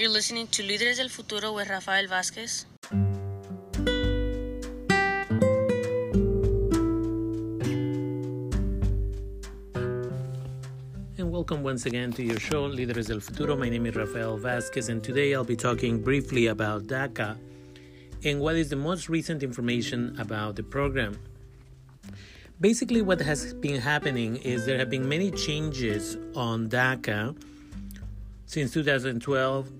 You're 0.00 0.08
listening 0.08 0.46
to 0.52 0.62
Líderes 0.62 0.96
del 0.96 1.10
Futuro 1.10 1.52
with 1.52 1.68
Rafael 1.68 2.06
Vázquez. 2.06 2.64
And 11.18 11.30
welcome 11.30 11.62
once 11.62 11.84
again 11.84 12.14
to 12.14 12.22
your 12.22 12.40
show, 12.40 12.66
Líderes 12.66 13.08
del 13.08 13.20
Futuro. 13.20 13.58
My 13.58 13.68
name 13.68 13.84
is 13.84 13.94
Rafael 13.94 14.38
Vázquez, 14.38 14.88
and 14.88 15.04
today 15.04 15.34
I'll 15.34 15.44
be 15.44 15.54
talking 15.54 16.00
briefly 16.02 16.46
about 16.46 16.86
DACA 16.86 17.36
and 18.24 18.40
what 18.40 18.56
is 18.56 18.70
the 18.70 18.76
most 18.76 19.10
recent 19.10 19.42
information 19.42 20.16
about 20.18 20.56
the 20.56 20.62
program. 20.62 21.18
Basically, 22.58 23.02
what 23.02 23.20
has 23.20 23.52
been 23.52 23.78
happening 23.78 24.36
is 24.36 24.64
there 24.64 24.78
have 24.78 24.88
been 24.88 25.06
many 25.06 25.30
changes 25.30 26.16
on 26.34 26.70
DACA 26.70 27.36
since 28.46 28.72
2012 28.72 29.70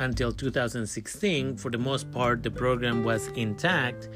until 0.00 0.32
2016. 0.32 1.56
For 1.56 1.70
the 1.70 1.78
most 1.78 2.10
part, 2.10 2.42
the 2.42 2.50
program 2.50 3.04
was 3.04 3.28
intact. 3.28 4.08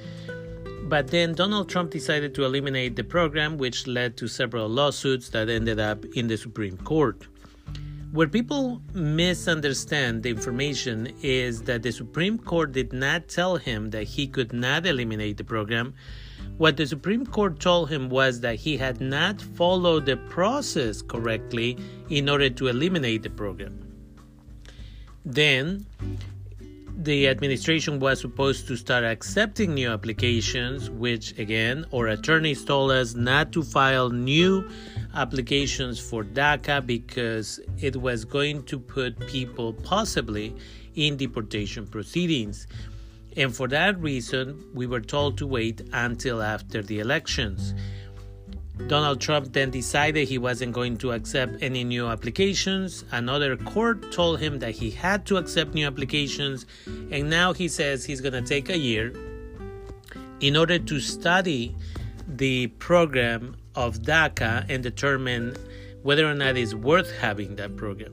But 0.88 1.08
then 1.08 1.34
Donald 1.34 1.68
Trump 1.68 1.90
decided 1.90 2.34
to 2.34 2.44
eliminate 2.44 2.96
the 2.96 3.04
program, 3.04 3.56
which 3.56 3.86
led 3.86 4.16
to 4.18 4.28
several 4.28 4.68
lawsuits 4.68 5.28
that 5.30 5.48
ended 5.48 5.78
up 5.78 6.04
in 6.16 6.26
the 6.26 6.36
Supreme 6.36 6.76
Court. 6.78 7.26
Where 8.12 8.28
people 8.28 8.80
misunderstand 8.92 10.22
the 10.22 10.30
information 10.30 11.12
is 11.22 11.62
that 11.62 11.82
the 11.82 11.90
Supreme 11.90 12.38
Court 12.38 12.72
did 12.72 12.92
not 12.92 13.28
tell 13.28 13.56
him 13.56 13.90
that 13.90 14.04
he 14.04 14.26
could 14.26 14.52
not 14.52 14.86
eliminate 14.86 15.36
the 15.36 15.44
program. 15.44 15.94
What 16.56 16.76
the 16.76 16.86
Supreme 16.86 17.26
Court 17.26 17.58
told 17.58 17.90
him 17.90 18.08
was 18.08 18.40
that 18.40 18.56
he 18.56 18.76
had 18.76 19.00
not 19.00 19.42
followed 19.42 20.06
the 20.06 20.16
process 20.16 21.02
correctly 21.02 21.76
in 22.08 22.28
order 22.28 22.50
to 22.50 22.68
eliminate 22.68 23.24
the 23.24 23.30
program. 23.30 23.93
Then 25.24 25.86
the 26.96 27.28
administration 27.28 27.98
was 27.98 28.20
supposed 28.20 28.66
to 28.68 28.76
start 28.76 29.04
accepting 29.04 29.74
new 29.74 29.90
applications, 29.90 30.88
which 30.90 31.36
again, 31.38 31.86
our 31.94 32.08
attorneys 32.08 32.64
told 32.64 32.92
us 32.92 33.14
not 33.14 33.52
to 33.52 33.62
file 33.62 34.10
new 34.10 34.68
applications 35.14 35.98
for 35.98 36.24
DACA 36.24 36.86
because 36.86 37.60
it 37.78 37.96
was 37.96 38.24
going 38.24 38.62
to 38.64 38.78
put 38.78 39.18
people 39.26 39.72
possibly 39.72 40.54
in 40.94 41.16
deportation 41.16 41.86
proceedings. 41.86 42.66
And 43.36 43.54
for 43.54 43.66
that 43.68 44.00
reason, 44.00 44.64
we 44.74 44.86
were 44.86 45.00
told 45.00 45.38
to 45.38 45.46
wait 45.46 45.82
until 45.92 46.40
after 46.40 46.82
the 46.82 47.00
elections. 47.00 47.74
Donald 48.88 49.20
Trump 49.20 49.52
then 49.52 49.70
decided 49.70 50.28
he 50.28 50.36
wasn't 50.36 50.72
going 50.72 50.96
to 50.98 51.12
accept 51.12 51.62
any 51.62 51.84
new 51.84 52.08
applications. 52.08 53.04
Another 53.12 53.56
court 53.56 54.12
told 54.12 54.40
him 54.40 54.58
that 54.58 54.72
he 54.72 54.90
had 54.90 55.24
to 55.26 55.36
accept 55.36 55.74
new 55.74 55.86
applications, 55.86 56.66
and 57.10 57.30
now 57.30 57.52
he 57.52 57.68
says 57.68 58.04
he's 58.04 58.20
going 58.20 58.32
to 58.32 58.42
take 58.42 58.68
a 58.68 58.76
year 58.76 59.12
in 60.40 60.56
order 60.56 60.78
to 60.78 61.00
study 61.00 61.74
the 62.26 62.66
program 62.78 63.56
of 63.74 64.00
DACA 64.00 64.66
and 64.68 64.82
determine 64.82 65.56
whether 66.02 66.28
or 66.28 66.34
not 66.34 66.56
it's 66.56 66.74
worth 66.74 67.10
having 67.18 67.56
that 67.56 67.76
program. 67.76 68.12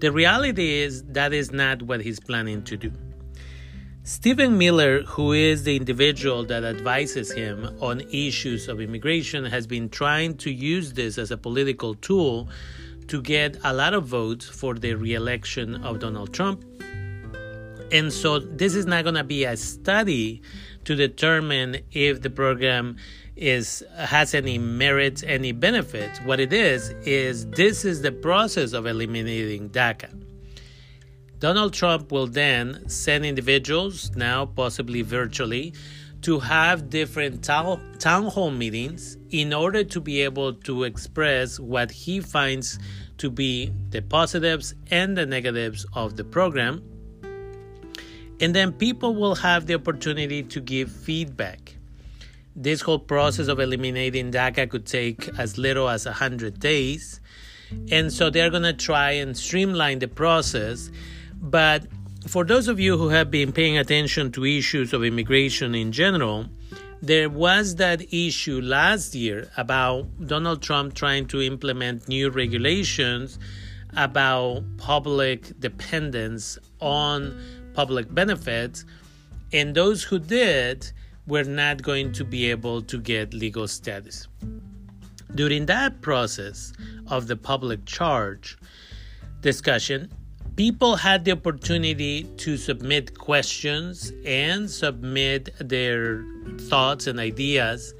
The 0.00 0.12
reality 0.12 0.74
is 0.74 1.02
that 1.04 1.32
is 1.32 1.50
not 1.50 1.82
what 1.82 2.00
he's 2.00 2.20
planning 2.20 2.62
to 2.64 2.76
do. 2.76 2.92
Stephen 4.08 4.56
Miller, 4.56 5.02
who 5.02 5.34
is 5.34 5.64
the 5.64 5.76
individual 5.76 6.42
that 6.42 6.64
advises 6.64 7.30
him 7.30 7.76
on 7.78 8.00
issues 8.10 8.66
of 8.66 8.80
immigration, 8.80 9.44
has 9.44 9.66
been 9.66 9.90
trying 9.90 10.34
to 10.34 10.50
use 10.50 10.94
this 10.94 11.18
as 11.18 11.30
a 11.30 11.36
political 11.36 11.94
tool 11.96 12.48
to 13.06 13.20
get 13.20 13.58
a 13.64 13.74
lot 13.74 13.92
of 13.92 14.06
votes 14.06 14.48
for 14.48 14.72
the 14.76 14.94
reelection 14.94 15.84
of 15.84 15.98
Donald 15.98 16.32
Trump. 16.32 16.64
And 17.92 18.10
so 18.10 18.38
this 18.38 18.74
is 18.74 18.86
not 18.86 19.04
going 19.04 19.16
to 19.16 19.24
be 19.24 19.44
a 19.44 19.58
study 19.58 20.40
to 20.84 20.94
determine 20.94 21.76
if 21.92 22.22
the 22.22 22.30
program 22.30 22.96
is 23.36 23.84
has 23.98 24.34
any 24.34 24.56
merit, 24.56 25.22
any 25.26 25.52
benefits. 25.52 26.18
What 26.22 26.40
it 26.40 26.54
is 26.54 26.94
is 27.02 27.44
this 27.50 27.84
is 27.84 28.00
the 28.00 28.12
process 28.12 28.72
of 28.72 28.86
eliminating 28.86 29.68
DACA. 29.68 30.27
Donald 31.38 31.72
Trump 31.72 32.10
will 32.10 32.26
then 32.26 32.88
send 32.88 33.24
individuals, 33.24 34.10
now 34.16 34.44
possibly 34.44 35.02
virtually, 35.02 35.72
to 36.22 36.40
have 36.40 36.90
different 36.90 37.44
town, 37.44 37.80
town 37.98 38.24
hall 38.24 38.50
meetings 38.50 39.16
in 39.30 39.52
order 39.52 39.84
to 39.84 40.00
be 40.00 40.22
able 40.22 40.52
to 40.52 40.82
express 40.82 41.60
what 41.60 41.92
he 41.92 42.20
finds 42.20 42.78
to 43.18 43.30
be 43.30 43.72
the 43.90 44.02
positives 44.02 44.74
and 44.90 45.16
the 45.16 45.26
negatives 45.26 45.86
of 45.94 46.16
the 46.16 46.24
program. 46.24 46.82
And 48.40 48.54
then 48.54 48.72
people 48.72 49.14
will 49.14 49.36
have 49.36 49.66
the 49.66 49.74
opportunity 49.74 50.42
to 50.42 50.60
give 50.60 50.90
feedback. 50.90 51.76
This 52.56 52.80
whole 52.80 52.98
process 52.98 53.46
of 53.46 53.60
eliminating 53.60 54.32
DACA 54.32 54.68
could 54.68 54.86
take 54.86 55.28
as 55.38 55.56
little 55.56 55.88
as 55.88 56.04
100 56.04 56.58
days. 56.58 57.20
And 57.92 58.12
so 58.12 58.30
they're 58.30 58.50
going 58.50 58.62
to 58.64 58.72
try 58.72 59.12
and 59.12 59.36
streamline 59.36 60.00
the 60.00 60.08
process 60.08 60.90
but 61.40 61.86
for 62.26 62.44
those 62.44 62.68
of 62.68 62.78
you 62.78 62.98
who 62.98 63.08
have 63.08 63.30
been 63.30 63.52
paying 63.52 63.78
attention 63.78 64.32
to 64.32 64.44
issues 64.44 64.92
of 64.92 65.04
immigration 65.04 65.74
in 65.74 65.92
general, 65.92 66.46
there 67.00 67.30
was 67.30 67.76
that 67.76 68.12
issue 68.12 68.60
last 68.60 69.14
year 69.14 69.50
about 69.56 70.06
Donald 70.26 70.62
Trump 70.62 70.94
trying 70.94 71.26
to 71.28 71.40
implement 71.40 72.08
new 72.08 72.28
regulations 72.28 73.38
about 73.96 74.64
public 74.76 75.58
dependence 75.60 76.58
on 76.80 77.40
public 77.72 78.12
benefits, 78.12 78.84
and 79.52 79.74
those 79.74 80.02
who 80.02 80.18
did 80.18 80.90
were 81.26 81.44
not 81.44 81.82
going 81.82 82.12
to 82.12 82.24
be 82.24 82.50
able 82.50 82.82
to 82.82 82.98
get 82.98 83.32
legal 83.32 83.68
status. 83.68 84.26
During 85.34 85.66
that 85.66 86.00
process 86.00 86.72
of 87.06 87.28
the 87.28 87.36
public 87.36 87.84
charge 87.84 88.58
discussion, 89.40 90.10
people 90.58 90.96
had 90.96 91.24
the 91.24 91.30
opportunity 91.30 92.24
to 92.36 92.56
submit 92.56 93.16
questions 93.16 94.12
and 94.24 94.68
submit 94.68 95.50
their 95.60 96.24
thoughts 96.62 97.06
and 97.06 97.20
ideas 97.20 97.94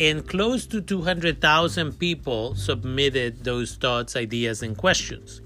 and 0.00 0.26
close 0.26 0.66
to 0.66 0.80
200,000 0.80 1.96
people 1.96 2.56
submitted 2.56 3.44
those 3.44 3.76
thoughts, 3.76 4.16
ideas, 4.16 4.64
and 4.64 4.76
questions. 4.76 5.40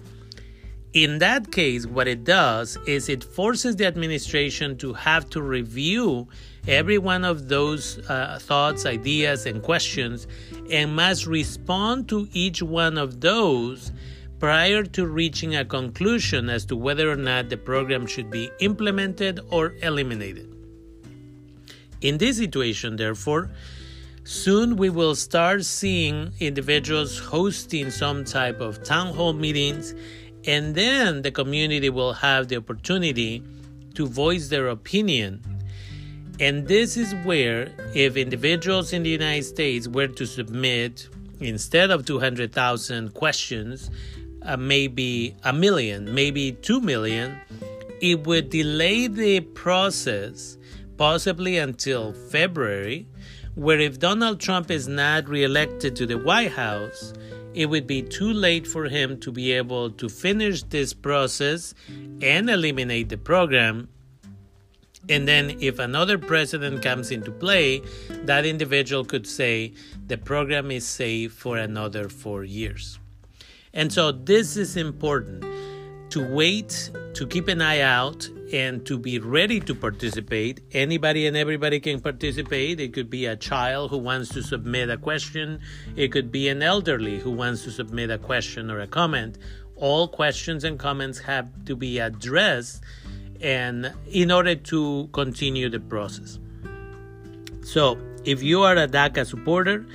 In 0.94 1.18
that 1.18 1.52
case, 1.52 1.84
what 1.84 2.08
it 2.08 2.24
does 2.24 2.78
is 2.86 3.10
it 3.10 3.22
forces 3.22 3.76
the 3.76 3.84
administration 3.84 4.78
to 4.78 4.94
have 4.94 5.28
to 5.30 5.42
review 5.42 6.26
every 6.66 6.96
one 6.96 7.26
of 7.26 7.50
those 7.50 7.98
uh, 8.08 8.38
thoughts, 8.40 8.86
ideas, 8.86 9.44
and 9.44 9.62
questions 9.62 10.26
and 10.70 10.96
must 10.96 11.26
respond 11.26 12.08
to 12.08 12.28
each 12.32 12.62
one 12.62 12.96
of 12.96 13.20
those 13.20 13.92
prior 14.40 14.82
to 14.82 15.06
reaching 15.06 15.54
a 15.54 15.64
conclusion 15.64 16.48
as 16.48 16.64
to 16.64 16.74
whether 16.74 17.10
or 17.10 17.16
not 17.16 17.50
the 17.50 17.56
program 17.58 18.06
should 18.06 18.30
be 18.30 18.50
implemented 18.58 19.38
or 19.50 19.74
eliminated. 19.82 20.48
In 22.00 22.16
this 22.16 22.38
situation, 22.38 22.96
therefore, 22.96 23.50
soon 24.24 24.76
we 24.76 24.88
will 24.88 25.14
start 25.14 25.64
seeing 25.66 26.32
individuals 26.40 27.18
hosting 27.18 27.90
some 27.90 28.24
type 28.24 28.60
of 28.60 28.82
town 28.82 29.14
hall 29.14 29.34
meetings, 29.34 29.94
and 30.46 30.74
then 30.74 31.20
the 31.20 31.30
community 31.30 31.90
will 31.90 32.14
have 32.14 32.48
the 32.48 32.56
opportunity 32.56 33.42
to 33.94 34.06
voice 34.06 34.48
their 34.48 34.68
opinion. 34.68 35.42
And 36.40 36.66
this 36.66 36.96
is 36.96 37.14
where, 37.26 37.70
if 37.94 38.16
individuals 38.16 38.94
in 38.94 39.02
the 39.02 39.10
United 39.10 39.44
States 39.44 39.86
were 39.86 40.08
to 40.08 40.24
submit, 40.26 41.10
instead 41.40 41.90
of 41.90 42.06
200,000 42.06 43.12
questions, 43.12 43.90
uh, 44.42 44.56
maybe 44.56 45.34
a 45.44 45.52
million, 45.52 46.14
maybe 46.14 46.52
two 46.52 46.80
million, 46.80 47.40
it 48.00 48.26
would 48.26 48.50
delay 48.50 49.06
the 49.06 49.40
process 49.40 50.56
possibly 50.96 51.56
until 51.56 52.12
February, 52.12 53.06
where 53.54 53.80
if 53.80 53.98
Donald 53.98 54.38
Trump 54.38 54.70
is 54.70 54.86
not 54.86 55.28
reelected 55.28 55.96
to 55.96 56.06
the 56.06 56.18
White 56.18 56.52
House, 56.52 57.14
it 57.54 57.66
would 57.66 57.86
be 57.86 58.02
too 58.02 58.32
late 58.32 58.66
for 58.66 58.84
him 58.84 59.18
to 59.20 59.32
be 59.32 59.52
able 59.52 59.90
to 59.90 60.08
finish 60.08 60.62
this 60.64 60.92
process 60.92 61.74
and 62.22 62.48
eliminate 62.48 63.08
the 63.08 63.18
program. 63.18 63.88
And 65.08 65.26
then, 65.26 65.56
if 65.60 65.78
another 65.78 66.18
president 66.18 66.82
comes 66.82 67.10
into 67.10 67.32
play, 67.32 67.82
that 68.26 68.46
individual 68.46 69.04
could 69.04 69.26
say 69.26 69.72
the 70.06 70.18
program 70.18 70.70
is 70.70 70.86
safe 70.86 71.32
for 71.32 71.56
another 71.56 72.08
four 72.08 72.44
years. 72.44 72.99
And 73.72 73.92
so 73.92 74.12
this 74.12 74.56
is 74.56 74.76
important 74.76 75.44
to 76.10 76.28
wait, 76.28 76.90
to 77.14 77.26
keep 77.26 77.48
an 77.48 77.62
eye 77.62 77.80
out, 77.80 78.28
and 78.52 78.84
to 78.84 78.98
be 78.98 79.18
ready 79.18 79.60
to 79.60 79.74
participate. 79.74 80.60
Anybody 80.72 81.26
and 81.26 81.36
everybody 81.36 81.78
can 81.78 82.00
participate. 82.00 82.80
It 82.80 82.92
could 82.92 83.08
be 83.08 83.26
a 83.26 83.36
child 83.36 83.90
who 83.90 83.98
wants 83.98 84.30
to 84.30 84.42
submit 84.42 84.90
a 84.90 84.96
question, 84.96 85.60
it 85.96 86.10
could 86.10 86.32
be 86.32 86.48
an 86.48 86.62
elderly 86.62 87.20
who 87.20 87.30
wants 87.30 87.62
to 87.64 87.70
submit 87.70 88.10
a 88.10 88.18
question 88.18 88.70
or 88.70 88.80
a 88.80 88.86
comment, 88.86 89.38
all 89.76 90.08
questions 90.08 90.64
and 90.64 90.78
comments 90.78 91.20
have 91.20 91.48
to 91.64 91.76
be 91.76 91.98
addressed 91.98 92.82
and 93.40 93.92
in 94.10 94.30
order 94.30 94.54
to 94.54 95.08
continue 95.12 95.70
the 95.70 95.80
process. 95.80 96.38
So, 97.62 97.98
if 98.24 98.42
you 98.42 98.62
are 98.62 98.76
a 98.76 98.86
DACA 98.86 99.26
supporter, 99.26 99.86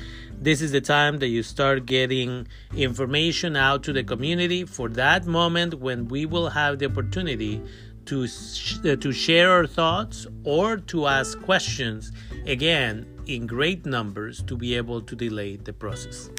this 0.45 0.61
is 0.61 0.71
the 0.71 0.79
time 0.79 1.17
that 1.17 1.29
you 1.29 1.41
start 1.41 1.87
getting 1.87 2.47
information 2.75 3.55
out 3.55 3.81
to 3.81 3.91
the 3.91 4.03
community 4.03 4.63
for 4.63 4.87
that 4.89 5.25
moment 5.25 5.73
when 5.73 6.07
we 6.07 6.27
will 6.27 6.49
have 6.49 6.77
the 6.77 6.85
opportunity 6.85 7.59
to 8.05 8.27
sh- 8.27 8.77
uh, 8.85 8.95
to 8.97 9.11
share 9.11 9.49
our 9.49 9.65
thoughts 9.65 10.27
or 10.43 10.77
to 10.77 11.07
ask 11.07 11.41
questions 11.41 12.11
again 12.45 13.07
in 13.25 13.47
great 13.47 13.87
numbers 13.87 14.43
to 14.43 14.55
be 14.55 14.75
able 14.75 15.01
to 15.01 15.15
delay 15.15 15.55
the 15.55 15.73
process. 15.73 16.29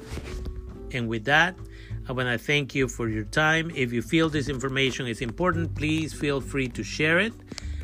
And 0.93 1.09
with 1.09 1.25
that, 1.25 1.57
I 2.07 2.13
want 2.13 2.29
to 2.29 2.37
thank 2.37 2.73
you 2.73 2.87
for 2.87 3.09
your 3.09 3.25
time. 3.25 3.69
If 3.75 3.91
you 3.91 4.01
feel 4.01 4.29
this 4.29 4.47
information 4.47 5.05
is 5.07 5.19
important, 5.19 5.75
please 5.75 6.13
feel 6.13 6.39
free 6.39 6.69
to 6.69 6.81
share 6.81 7.19
it. 7.19 7.33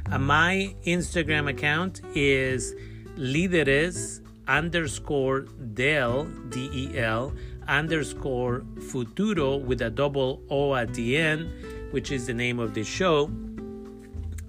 Uh, 0.10 0.20
my 0.20 0.74
Instagram 0.86 1.50
account 1.50 2.00
is 2.16 2.74
líderes 3.18 4.23
underscore 4.48 5.42
del 5.74 6.26
D 6.50 6.70
E 6.74 6.98
L 6.98 7.34
underscore 7.68 8.66
futuro 8.90 9.58
with 9.58 9.82
a 9.82 9.90
double 9.90 10.42
O 10.50 10.76
at 10.76 10.94
the 10.94 11.18
end, 11.18 11.50
which 11.92 12.12
is 12.12 12.28
the 12.28 12.34
name 12.34 12.60
of 12.60 12.74
the 12.74 12.84
show. 12.84 13.28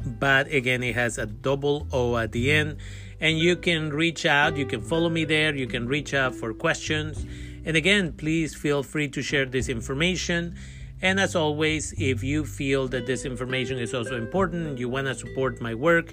But 0.07 0.53
again, 0.53 0.83
it 0.83 0.95
has 0.95 1.19
a 1.19 1.27
double 1.27 1.87
O 1.93 2.17
at 2.17 2.33
the 2.33 2.51
end. 2.51 2.77
And 3.21 3.39
you 3.39 3.57
can 3.57 3.91
reach 3.91 4.27
out, 4.27 4.57
you 4.57 4.67
can 4.67 4.83
follow 4.83 5.09
me 5.09 5.25
there, 5.25 5.55
you 5.55 5.67
can 5.67 5.87
reach 5.87 6.13
out 6.13 6.35
for 6.35 6.53
questions. 6.53 7.25
And 7.65 7.77
again, 7.77 8.13
please 8.13 8.55
feel 8.55 8.83
free 8.83 9.09
to 9.09 9.23
share 9.23 9.47
this 9.47 9.69
information. 9.69 10.57
And 11.01 11.19
as 11.19 11.35
always, 11.35 11.95
if 11.97 12.23
you 12.23 12.45
feel 12.45 12.89
that 12.89 13.07
this 13.07 13.25
information 13.25 13.79
is 13.79 13.95
also 13.95 14.17
important, 14.17 14.79
you 14.79 14.89
want 14.89 15.07
to 15.07 15.15
support 15.15 15.61
my 15.61 15.75
work, 15.75 16.13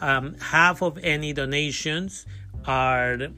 um, 0.00 0.34
half 0.38 0.82
of 0.82 0.98
any 1.02 1.32
donations 1.32 2.26
are 2.66 3.28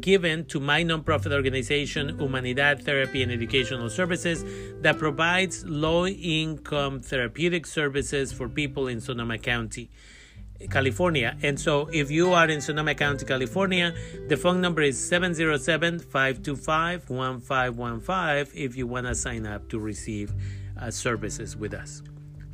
given 0.00 0.44
to 0.46 0.60
my 0.60 0.82
nonprofit 0.82 1.32
organization, 1.32 2.18
Humanidad 2.18 2.82
Therapy 2.82 3.22
and 3.22 3.30
Educational 3.30 3.90
Services, 3.90 4.44
that 4.80 4.98
provides 4.98 5.64
low 5.66 6.06
income 6.06 7.00
therapeutic 7.00 7.66
services 7.66 8.32
for 8.32 8.48
people 8.48 8.88
in 8.88 9.00
Sonoma 9.00 9.38
County. 9.38 9.90
California. 10.70 11.36
And 11.42 11.58
so 11.58 11.88
if 11.92 12.10
you 12.10 12.32
are 12.32 12.48
in 12.48 12.60
Sonoma 12.60 12.94
County, 12.94 13.26
California, 13.26 13.94
the 14.28 14.36
phone 14.36 14.60
number 14.60 14.82
is 14.82 14.96
707 15.08 15.98
525 15.98 17.10
1515 17.10 18.62
if 18.62 18.76
you 18.76 18.86
want 18.86 19.06
to 19.06 19.14
sign 19.14 19.46
up 19.46 19.68
to 19.70 19.80
receive 19.80 20.32
uh, 20.80 20.90
services 20.90 21.56
with 21.56 21.74
us. 21.74 22.02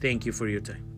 Thank 0.00 0.26
you 0.26 0.32
for 0.32 0.48
your 0.48 0.60
time. 0.60 0.97